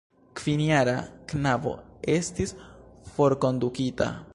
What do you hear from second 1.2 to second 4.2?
knabo estis forkondukita.